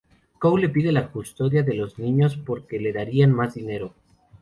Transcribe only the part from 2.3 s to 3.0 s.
porque le